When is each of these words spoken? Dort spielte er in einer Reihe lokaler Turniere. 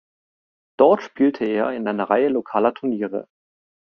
Dort 0.79 1.03
spielte 1.03 1.45
er 1.45 1.73
in 1.73 1.87
einer 1.87 2.09
Reihe 2.09 2.29
lokaler 2.29 2.73
Turniere. 2.73 3.27